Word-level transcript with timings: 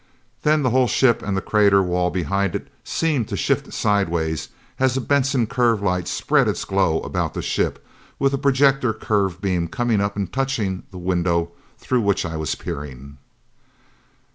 Then 0.41 0.63
the 0.63 0.71
whole 0.71 0.87
ship 0.87 1.21
and 1.21 1.37
the 1.37 1.43
crater 1.43 1.83
wall 1.83 2.09
behind 2.09 2.55
it 2.55 2.69
seemed 2.83 3.27
to 3.27 3.37
shift 3.37 3.71
sidewise 3.71 4.49
as 4.79 4.97
a 4.97 4.99
Benson 4.99 5.45
curve 5.45 5.79
light 5.83 6.07
spread 6.07 6.47
its 6.47 6.65
glow 6.65 7.01
about 7.01 7.35
the 7.35 7.41
ship, 7.43 7.85
with 8.17 8.33
a 8.33 8.39
projector 8.39 8.93
curve 8.93 9.41
beam 9.41 9.67
coming 9.67 10.01
up 10.01 10.15
and 10.15 10.33
touching 10.33 10.81
the 10.89 10.97
window 10.97 11.51
through 11.77 12.01
which 12.01 12.25
I 12.25 12.35
was 12.35 12.55
peering. 12.55 13.19